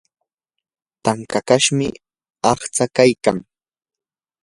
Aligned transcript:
tankashmi 1.03 1.87
aqtsaa 2.51 2.93
kaykan. 2.95 3.37